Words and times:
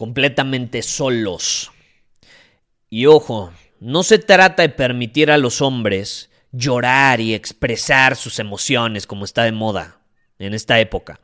completamente 0.00 0.80
solos. 0.80 1.72
Y 2.88 3.04
ojo, 3.04 3.52
no 3.80 4.02
se 4.02 4.18
trata 4.18 4.62
de 4.62 4.70
permitir 4.70 5.30
a 5.30 5.36
los 5.36 5.60
hombres 5.60 6.30
llorar 6.52 7.20
y 7.20 7.34
expresar 7.34 8.16
sus 8.16 8.38
emociones 8.38 9.06
como 9.06 9.26
está 9.26 9.44
de 9.44 9.52
moda 9.52 10.00
en 10.38 10.54
esta 10.54 10.80
época. 10.80 11.20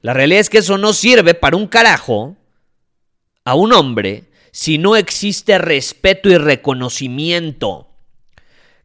La 0.00 0.14
realidad 0.14 0.40
es 0.40 0.50
que 0.50 0.58
eso 0.58 0.78
no 0.78 0.92
sirve 0.92 1.34
para 1.34 1.56
un 1.56 1.68
carajo 1.68 2.36
a 3.44 3.54
un 3.54 3.72
hombre 3.72 4.24
si 4.50 4.78
no 4.78 4.96
existe 4.96 5.56
respeto 5.56 6.28
y 6.28 6.38
reconocimiento. 6.38 7.88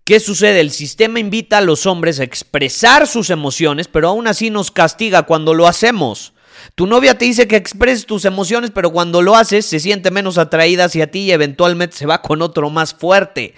¿Qué 0.04 0.20
sucede? 0.20 0.60
El 0.60 0.70
sistema 0.70 1.20
invita 1.20 1.58
a 1.58 1.62
los 1.62 1.88
hombres 1.88 2.20
a 2.20 2.24
expresar 2.24 3.08
sus 3.08 3.32
emociones, 3.32 3.88
pero 3.88 4.10
aún 4.10 4.28
así 4.28 4.52
nos 4.52 4.70
castiga 4.70 5.24
cuando 5.24 5.56
lo 5.56 5.66
hacemos. 5.66 6.34
Tu 6.76 6.88
novia 6.88 7.18
te 7.18 7.26
dice 7.26 7.48
que 7.48 7.56
expreses 7.56 8.06
tus 8.06 8.26
emociones, 8.26 8.72
pero 8.72 8.92
cuando 8.92 9.22
lo 9.22 9.36
haces 9.36 9.66
se 9.66 9.80
siente 9.80 10.12
menos 10.12 10.38
atraída 10.38 10.86
hacia 10.86 11.12
ti 11.12 11.20
y 11.22 11.32
eventualmente 11.32 11.98
se 11.98 12.06
va 12.06 12.22
con 12.22 12.42
otro 12.42 12.70
más 12.70 12.94
fuerte. 12.94 13.54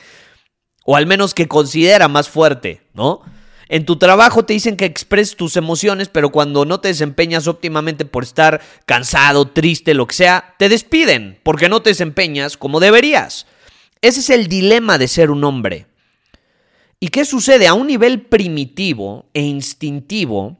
O 0.86 0.96
al 0.96 1.08
menos 1.08 1.34
que 1.34 1.48
considera 1.48 2.08
más 2.08 2.30
fuerte, 2.30 2.82
¿no? 2.94 3.22
En 3.70 3.86
tu 3.86 3.96
trabajo 3.96 4.44
te 4.44 4.54
dicen 4.54 4.78
que 4.78 4.86
expreses 4.86 5.38
tus 5.38 5.56
emociones, 5.56 6.10
pero 6.10 6.32
cuando 6.32 6.66
no 6.66 6.80
te 6.80 6.90
desempeñas 6.90 7.48
óptimamente 7.48 8.06
por 8.06 8.24
estar 8.24 8.62
cansado, 8.86 9.48
triste, 9.48 9.94
lo 9.94 10.06
que 10.06 10.16
sea, 10.16 10.56
te 10.60 10.70
despiden 10.70 11.40
porque 11.44 11.70
no 11.70 11.82
te 11.82 11.90
desempeñas 11.92 12.58
como 12.58 12.80
deberías. 12.80 13.48
Ese 14.02 14.20
es 14.20 14.30
el 14.30 14.48
dilema 14.48 14.98
de 14.98 15.08
ser 15.08 15.32
un 15.32 15.44
hombre. 15.44 15.88
¿Y 17.00 17.08
qué 17.08 17.26
sucede? 17.26 17.68
A 17.68 17.74
un 17.74 17.88
nivel 17.88 18.22
primitivo 18.22 19.26
e 19.34 19.42
instintivo, 19.42 20.58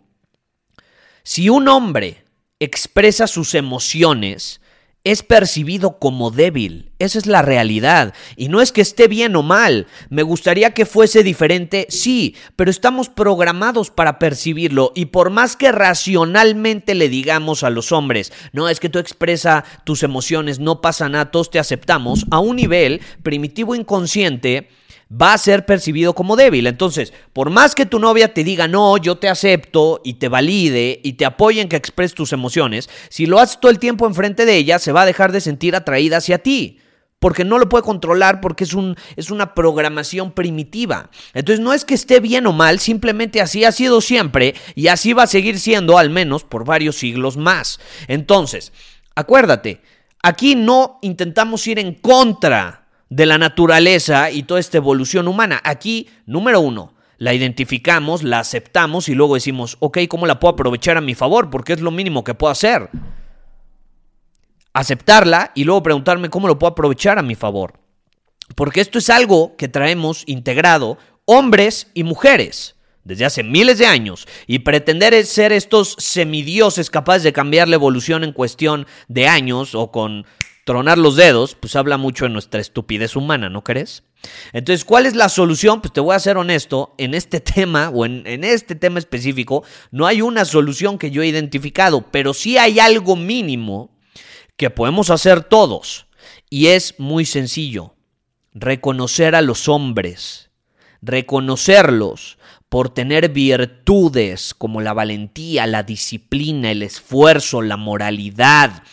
si 1.24 1.50
un 1.50 1.68
hombre 1.68 2.23
expresa 2.64 3.28
sus 3.28 3.56
emociones, 3.56 4.62
es 5.04 5.22
percibido 5.22 6.00
como 6.00 6.32
débil. 6.32 6.92
Esa 6.98 7.18
es 7.18 7.26
la 7.26 7.42
realidad. 7.42 8.14
Y 8.38 8.48
no 8.48 8.62
es 8.62 8.72
que 8.72 8.82
esté 8.82 9.08
bien 9.08 9.36
o 9.36 9.44
mal. 9.44 9.88
Me 10.10 10.24
gustaría 10.24 10.74
que 10.74 10.86
fuese 10.86 11.24
diferente, 11.24 11.88
sí, 11.90 12.36
pero 12.56 12.72
estamos 12.72 13.10
programados 13.10 13.92
para 13.92 14.18
percibirlo. 14.18 14.94
Y 14.96 15.08
por 15.08 15.30
más 15.30 15.58
que 15.58 15.72
racionalmente 15.72 16.96
le 16.96 17.10
digamos 17.10 17.64
a 17.64 17.70
los 17.70 17.92
hombres, 17.92 18.32
no 18.54 18.70
es 18.70 18.80
que 18.80 18.90
tú 18.90 19.00
expresa 19.00 19.66
tus 19.84 20.04
emociones, 20.04 20.60
no 20.60 20.80
pasa 20.80 21.10
nada, 21.10 21.32
todos 21.32 21.52
te 21.52 21.60
aceptamos, 21.60 22.26
a 22.32 22.40
un 22.40 22.56
nivel 22.56 23.02
primitivo 23.24 23.76
inconsciente, 23.76 24.70
va 25.14 25.34
a 25.34 25.38
ser 25.38 25.66
percibido 25.66 26.14
como 26.14 26.36
débil. 26.36 26.68
Entonces, 26.68 27.14
por 27.34 27.50
más 27.50 27.76
que 27.76 27.86
tu 27.86 28.00
novia 28.00 28.34
te 28.34 28.44
diga, 28.44 28.68
no, 28.68 28.98
yo 28.98 29.18
te 29.18 29.30
acepto 29.30 30.02
y 30.04 30.16
te 30.16 30.30
valide 30.30 31.00
y 31.04 31.14
te 31.14 31.26
apoye 31.26 31.62
en 31.62 31.70
que 31.70 31.76
expreses 31.76 32.16
tus 32.16 32.34
emociones, 32.34 32.90
si 33.10 33.26
lo 33.26 33.40
haces 33.40 33.60
todo 33.60 33.72
el 33.72 33.80
tiempo 33.80 34.08
enfrente 34.08 34.46
de 34.46 34.56
ella, 34.56 34.80
se 34.80 34.92
va 34.92 35.04
a 35.04 35.06
dejar 35.06 35.32
de 35.32 35.42
sentir 35.42 35.76
atraída 35.76 36.18
hacia 36.18 36.40
ti. 36.40 36.80
Porque 37.20 37.46
no 37.46 37.58
lo 37.58 37.70
puede 37.70 37.86
controlar 37.86 38.42
porque 38.42 38.66
es, 38.66 38.74
un, 38.74 38.98
es 39.16 39.32
una 39.32 39.54
programación 39.54 40.34
primitiva. 40.34 41.10
Entonces 41.34 41.64
no 41.64 41.74
es 41.74 41.86
que 41.86 41.94
esté 41.94 42.20
bien 42.20 42.46
o 42.48 42.52
mal, 42.52 42.80
simplemente 42.80 43.40
así 43.40 43.64
ha 43.64 43.72
sido 43.72 44.02
siempre 44.02 44.56
y 44.76 44.88
así 44.88 45.14
va 45.14 45.24
a 45.24 45.28
seguir 45.28 45.58
siendo 45.58 45.98
al 45.98 46.10
menos 46.10 46.44
por 46.44 46.66
varios 46.66 46.98
siglos 46.98 47.38
más. 47.38 47.80
Entonces, 48.10 48.74
acuérdate, 49.16 49.80
aquí 50.22 50.56
no 50.56 51.00
intentamos 51.02 51.66
ir 51.66 51.80
en 51.80 51.94
contra 51.94 52.83
de 53.16 53.28
la 53.28 53.38
naturaleza 53.38 54.32
y 54.32 54.44
toda 54.44 54.60
esta 54.60 54.78
evolución 54.78 55.28
humana. 55.28 55.62
Aquí, 55.64 56.10
número 56.26 56.60
uno, 56.62 56.94
la 57.20 57.34
identificamos, 57.36 58.24
la 58.24 58.40
aceptamos 58.40 59.08
y 59.08 59.14
luego 59.14 59.36
decimos, 59.36 59.78
ok, 59.80 60.00
¿cómo 60.10 60.26
la 60.26 60.40
puedo 60.40 60.54
aprovechar 60.54 60.98
a 60.98 61.02
mi 61.02 61.14
favor? 61.14 61.52
Porque 61.52 61.74
es 61.74 61.82
lo 61.82 61.92
mínimo 61.92 62.24
que 62.24 62.34
puedo 62.34 62.52
hacer. 62.52 62.90
Aceptarla 64.74 65.52
y 65.54 65.64
luego 65.64 65.84
preguntarme 65.84 66.32
cómo 66.32 66.48
lo 66.48 66.58
puedo 66.58 66.72
aprovechar 66.72 67.20
a 67.20 67.22
mi 67.22 67.36
favor. 67.36 67.80
Porque 68.56 68.82
esto 68.82 68.98
es 68.98 69.12
algo 69.12 69.56
que 69.58 69.68
traemos 69.68 70.24
integrado 70.26 70.98
hombres 71.26 71.92
y 71.94 72.04
mujeres 72.04 72.76
desde 73.04 73.26
hace 73.26 73.44
miles 73.44 73.78
de 73.78 73.86
años 73.86 74.28
y 74.48 74.60
pretender 74.60 75.24
ser 75.26 75.52
estos 75.52 75.96
semidioses 76.00 76.90
capaces 76.90 77.24
de 77.24 77.34
cambiar 77.34 77.68
la 77.68 77.76
evolución 77.76 78.24
en 78.24 78.32
cuestión 78.32 78.88
de 79.08 79.28
años 79.28 79.76
o 79.76 79.92
con 79.92 80.26
tronar 80.64 80.98
los 80.98 81.16
dedos, 81.16 81.56
pues 81.56 81.76
habla 81.76 81.98
mucho 81.98 82.26
de 82.26 82.30
nuestra 82.30 82.62
estupidez 82.62 83.16
humana, 83.16 83.50
¿no 83.50 83.64
crees? 83.64 84.04
Entonces, 84.54 84.86
¿cuál 84.86 85.06
es 85.06 85.16
la 85.16 85.30
solución? 85.30 85.82
Pues 85.82 85.94
te 85.94 86.00
voy 86.00 86.16
a 86.16 86.20
ser 86.20 86.38
honesto, 86.38 86.96
en 86.98 87.14
este 87.14 87.40
tema 87.42 87.90
o 87.90 88.06
en, 88.06 88.26
en, 88.26 88.44
este 88.44 88.76
tema 88.76 89.00
específico, 89.00 89.64
no 89.92 90.06
hay 90.06 90.22
una 90.22 90.46
solución 90.46 90.98
que 90.98 91.12
yo 91.12 91.22
he 91.22 91.28
identificado, 91.28 92.10
pero 92.12 92.34
sí 92.34 92.58
hay 92.58 92.80
algo 92.80 93.16
mínimo 93.16 93.92
que 94.56 94.70
podemos 94.70 95.10
hacer 95.10 95.44
todos. 95.44 96.08
Y 96.50 96.68
es 96.68 97.00
muy 97.00 97.26
sencillo, 97.26 97.96
reconocer 98.54 99.36
a 99.36 99.42
los 99.42 99.68
hombres, 99.68 100.52
reconocerlos 101.02 102.38
por 102.70 102.90
tener 102.90 103.30
virtudes 103.30 104.54
como 104.54 104.82
la 104.82 104.94
valentía, 104.94 105.68
la 105.68 105.84
disciplina, 105.84 106.72
el 106.72 106.82
esfuerzo, 106.82 107.62
la 107.62 107.78
moralidad, 107.78 108.84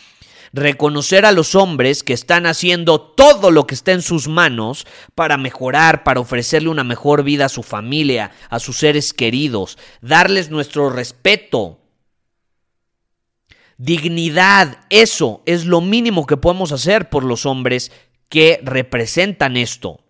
reconocer 0.53 1.25
a 1.25 1.31
los 1.31 1.55
hombres 1.55 2.03
que 2.03 2.13
están 2.13 2.45
haciendo 2.45 2.99
todo 2.99 3.51
lo 3.51 3.67
que 3.67 3.75
está 3.75 3.91
en 3.91 4.01
sus 4.01 4.27
manos 4.27 4.85
para 5.15 5.37
mejorar, 5.37 6.03
para 6.03 6.19
ofrecerle 6.19 6.69
una 6.69 6.83
mejor 6.83 7.23
vida 7.23 7.45
a 7.45 7.49
su 7.49 7.63
familia, 7.63 8.31
a 8.49 8.59
sus 8.59 8.77
seres 8.77 9.13
queridos, 9.13 9.77
darles 10.01 10.49
nuestro 10.49 10.89
respeto. 10.89 11.79
Dignidad, 13.77 14.79
eso 14.89 15.41
es 15.45 15.65
lo 15.65 15.81
mínimo 15.81 16.27
que 16.27 16.37
podemos 16.37 16.71
hacer 16.71 17.09
por 17.09 17.23
los 17.23 17.45
hombres 17.45 17.91
que 18.29 18.59
representan 18.63 19.57
esto. 19.57 20.01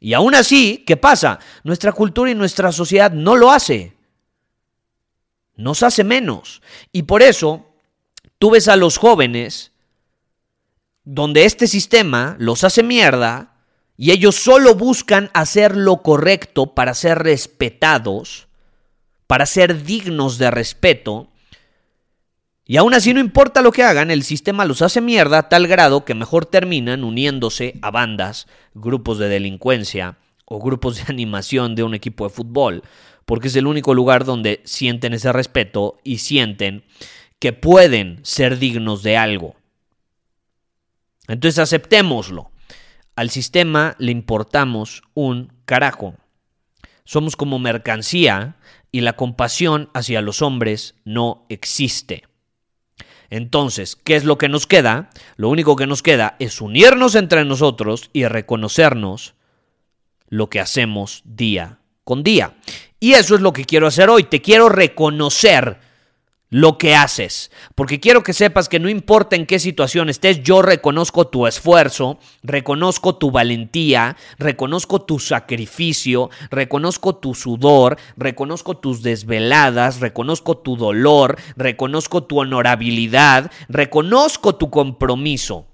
Y 0.00 0.14
aún 0.14 0.34
así, 0.34 0.84
¿qué 0.86 0.96
pasa? 0.96 1.38
Nuestra 1.64 1.92
cultura 1.92 2.30
y 2.30 2.34
nuestra 2.34 2.72
sociedad 2.72 3.12
no 3.12 3.36
lo 3.36 3.50
hace. 3.50 3.96
Nos 5.56 5.82
hace 5.82 6.04
menos. 6.04 6.62
Y 6.92 7.02
por 7.02 7.22
eso 7.22 7.68
Tú 8.38 8.50
ves 8.50 8.68
a 8.68 8.76
los 8.76 8.98
jóvenes 8.98 9.67
donde 11.10 11.46
este 11.46 11.66
sistema 11.66 12.36
los 12.38 12.64
hace 12.64 12.82
mierda 12.82 13.54
y 13.96 14.10
ellos 14.10 14.34
solo 14.34 14.74
buscan 14.74 15.30
hacer 15.32 15.74
lo 15.74 16.02
correcto 16.02 16.74
para 16.74 16.92
ser 16.92 17.20
respetados, 17.20 18.46
para 19.26 19.46
ser 19.46 19.84
dignos 19.84 20.36
de 20.36 20.50
respeto. 20.50 21.28
Y 22.66 22.76
aún 22.76 22.92
así 22.92 23.14
no 23.14 23.20
importa 23.20 23.62
lo 23.62 23.72
que 23.72 23.84
hagan, 23.84 24.10
el 24.10 24.22
sistema 24.22 24.66
los 24.66 24.82
hace 24.82 25.00
mierda 25.00 25.38
a 25.38 25.48
tal 25.48 25.66
grado 25.66 26.04
que 26.04 26.12
mejor 26.12 26.44
terminan 26.44 27.02
uniéndose 27.04 27.78
a 27.80 27.90
bandas, 27.90 28.46
grupos 28.74 29.16
de 29.16 29.30
delincuencia 29.30 30.18
o 30.44 30.60
grupos 30.60 30.96
de 30.96 31.04
animación 31.08 31.74
de 31.74 31.84
un 31.84 31.94
equipo 31.94 32.24
de 32.24 32.34
fútbol, 32.34 32.82
porque 33.24 33.48
es 33.48 33.56
el 33.56 33.66
único 33.66 33.94
lugar 33.94 34.26
donde 34.26 34.60
sienten 34.66 35.14
ese 35.14 35.32
respeto 35.32 36.00
y 36.04 36.18
sienten 36.18 36.84
que 37.38 37.54
pueden 37.54 38.20
ser 38.24 38.58
dignos 38.58 39.02
de 39.02 39.16
algo. 39.16 39.57
Entonces 41.28 41.58
aceptémoslo. 41.58 42.50
Al 43.14 43.30
sistema 43.30 43.94
le 43.98 44.12
importamos 44.12 45.02
un 45.14 45.52
carajo. 45.64 46.14
Somos 47.04 47.36
como 47.36 47.58
mercancía 47.58 48.56
y 48.90 49.02
la 49.02 49.14
compasión 49.14 49.90
hacia 49.94 50.22
los 50.22 50.42
hombres 50.42 50.94
no 51.04 51.46
existe. 51.48 52.24
Entonces, 53.30 53.96
¿qué 53.96 54.16
es 54.16 54.24
lo 54.24 54.38
que 54.38 54.48
nos 54.48 54.66
queda? 54.66 55.10
Lo 55.36 55.50
único 55.50 55.76
que 55.76 55.86
nos 55.86 56.02
queda 56.02 56.36
es 56.38 56.60
unirnos 56.60 57.14
entre 57.14 57.44
nosotros 57.44 58.10
y 58.12 58.24
reconocernos 58.24 59.34
lo 60.28 60.48
que 60.48 60.60
hacemos 60.60 61.22
día 61.24 61.78
con 62.04 62.22
día. 62.22 62.56
Y 63.00 63.12
eso 63.12 63.34
es 63.34 63.42
lo 63.42 63.52
que 63.52 63.66
quiero 63.66 63.86
hacer 63.86 64.08
hoy. 64.08 64.24
Te 64.24 64.40
quiero 64.40 64.70
reconocer 64.70 65.78
lo 66.50 66.78
que 66.78 66.94
haces. 66.94 67.50
Porque 67.74 68.00
quiero 68.00 68.22
que 68.22 68.32
sepas 68.32 68.68
que 68.68 68.80
no 68.80 68.88
importa 68.88 69.36
en 69.36 69.46
qué 69.46 69.58
situación 69.58 70.08
estés, 70.08 70.42
yo 70.42 70.62
reconozco 70.62 71.26
tu 71.26 71.46
esfuerzo, 71.46 72.18
reconozco 72.42 73.16
tu 73.16 73.30
valentía, 73.30 74.16
reconozco 74.38 75.02
tu 75.02 75.18
sacrificio, 75.18 76.30
reconozco 76.50 77.16
tu 77.16 77.34
sudor, 77.34 77.98
reconozco 78.16 78.76
tus 78.76 79.02
desveladas, 79.02 80.00
reconozco 80.00 80.58
tu 80.58 80.76
dolor, 80.76 81.38
reconozco 81.56 82.24
tu 82.24 82.40
honorabilidad, 82.40 83.50
reconozco 83.68 84.56
tu 84.56 84.70
compromiso. 84.70 85.66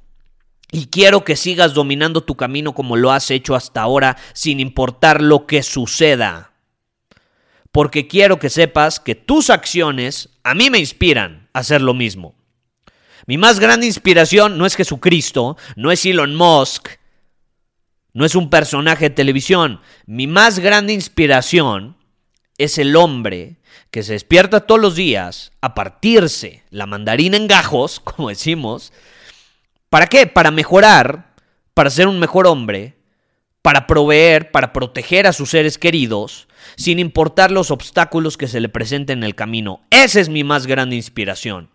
Y 0.73 0.87
quiero 0.87 1.25
que 1.25 1.37
sigas 1.37 1.73
dominando 1.73 2.23
tu 2.23 2.35
camino 2.35 2.75
como 2.75 2.97
lo 2.97 3.13
has 3.13 3.31
hecho 3.31 3.55
hasta 3.55 3.83
ahora, 3.83 4.17
sin 4.33 4.59
importar 4.59 5.23
lo 5.23 5.47
que 5.47 5.63
suceda 5.63 6.54
porque 7.75 8.07
quiero 8.07 8.39
que 8.39 8.51
sepas 8.51 9.01
que 9.01 9.17
tus 9.17 9.51
acciones 9.51 10.29
a 10.45 10.55
mí 10.55 10.71
me 10.71 10.79
inspiran 10.79 11.49
a 11.53 11.59
hacer 11.59 11.83
lo 11.83 11.93
mismo. 11.93 12.37
Mi 13.27 13.37
más 13.37 13.59
grande 13.59 13.85
inspiración 13.85 14.57
no 14.57 14.65
es 14.65 14.77
Jesucristo, 14.77 15.57
no 15.75 15.91
es 15.91 16.07
Elon 16.07 16.37
Musk, 16.37 16.87
no 18.13 18.25
es 18.25 18.37
un 18.37 18.49
personaje 18.49 19.09
de 19.09 19.17
televisión. 19.17 19.81
Mi 20.07 20.29
más 20.29 20.61
grande 20.61 20.93
inspiración 20.93 21.97
es 22.59 22.79
el 22.79 22.95
hombre 22.95 23.57
que 23.91 24.05
se 24.05 24.13
despierta 24.13 24.61
todos 24.61 24.81
los 24.81 24.95
días 24.95 25.51
a 25.61 25.75
partirse 25.75 26.63
la 26.71 26.87
mandarina 26.87 27.37
en 27.37 27.49
gajos, 27.49 27.99
como 28.05 28.29
decimos. 28.29 28.93
¿Para 29.91 30.07
qué? 30.07 30.29
Para 30.29 30.53
mejorar, 30.53 31.35
para 31.75 31.91
ser 31.91 32.07
un 32.07 32.21
mejor 32.21 32.47
hombre, 32.47 32.94
para 33.65 33.87
proveer, 33.87 34.51
para 34.51 34.75
proteger 34.75 35.27
a 35.27 35.33
sus 35.33 35.49
seres 35.49 35.79
queridos, 35.79 36.49
sin 36.77 36.99
importar 36.99 37.51
los 37.51 37.71
obstáculos 37.71 38.37
que 38.37 38.47
se 38.47 38.61
le 38.61 38.69
presenten 38.69 39.21
en 39.21 39.25
el 39.25 39.35
camino. 39.35 39.81
Esa 39.89 40.21
es 40.21 40.29
mi 40.29 40.45
más 40.45 40.67
grande 40.67 40.97
inspiración. 40.97 41.71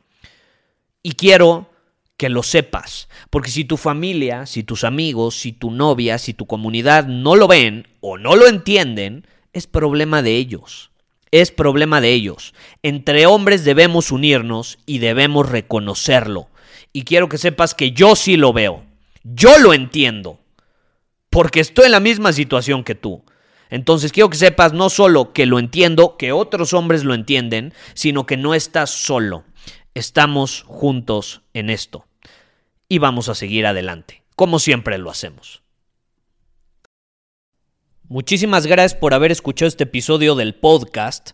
Y 1.01 1.13
quiero 1.13 1.71
que 2.15 2.29
lo 2.29 2.43
sepas, 2.43 3.09
porque 3.31 3.49
si 3.49 3.65
tu 3.65 3.75
familia, 3.75 4.45
si 4.45 4.61
tus 4.61 4.83
amigos, 4.83 5.33
si 5.39 5.51
tu 5.51 5.71
novia, 5.71 6.19
si 6.19 6.35
tu 6.35 6.45
comunidad 6.45 7.07
no 7.07 7.35
lo 7.35 7.47
ven 7.47 7.87
o 8.01 8.19
no 8.19 8.35
lo 8.35 8.47
entienden, 8.47 9.25
es 9.51 9.65
problema 9.65 10.21
de 10.21 10.35
ellos. 10.35 10.91
Es 11.31 11.49
problema 11.49 12.01
de 12.01 12.13
ellos. 12.13 12.53
Entre 12.83 13.25
hombres 13.25 13.65
debemos 13.65 14.11
unirnos 14.11 14.77
y 14.85 14.99
debemos 14.99 15.49
reconocerlo. 15.49 16.49
Y 16.93 17.01
quiero 17.01 17.29
que 17.29 17.39
sepas 17.39 17.73
que 17.73 17.93
yo 17.93 18.15
sí 18.15 18.37
lo 18.37 18.53
veo. 18.53 18.83
Yo 19.23 19.57
lo 19.57 19.73
entiendo 19.73 20.39
porque 21.29 21.59
estoy 21.59 21.85
en 21.85 21.91
la 21.91 21.99
misma 21.99 22.33
situación 22.33 22.83
que 22.83 22.95
tú. 22.95 23.23
Entonces 23.69 24.11
quiero 24.11 24.29
que 24.29 24.37
sepas 24.37 24.73
no 24.73 24.89
solo 24.89 25.31
que 25.31 25.45
lo 25.45 25.59
entiendo, 25.59 26.17
que 26.17 26.31
otros 26.31 26.73
hombres 26.73 27.03
lo 27.03 27.13
entienden, 27.13 27.73
sino 27.93 28.25
que 28.25 28.37
no 28.37 28.55
estás 28.55 28.89
solo. 28.89 29.43
Estamos 29.93 30.63
juntos 30.67 31.41
en 31.53 31.69
esto. 31.69 32.05
Y 32.87 32.97
vamos 32.97 33.29
a 33.29 33.35
seguir 33.35 33.67
adelante, 33.67 34.23
como 34.35 34.57
siempre 34.57 34.97
lo 34.97 35.11
hacemos. 35.11 35.61
Muchísimas 38.07 38.65
gracias 38.65 38.99
por 38.99 39.13
haber 39.13 39.31
escuchado 39.31 39.67
este 39.67 39.83
episodio 39.83 40.33
del 40.33 40.55
podcast. 40.55 41.33